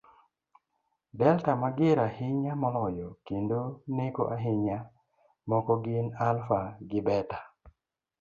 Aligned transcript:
Delta 1.19 1.51
mager 1.61 1.97
ahinya 2.07 2.53
moloyo, 2.63 3.09
kendo 3.27 3.59
neko 3.95 4.21
ahinya, 4.35 4.77
moko 5.49 5.73
gin 5.83 6.07
Alpha 6.27 6.61
gi 6.89 6.99
Beta 7.07 7.39